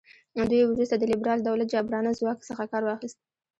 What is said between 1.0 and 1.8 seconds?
لیبرال دولت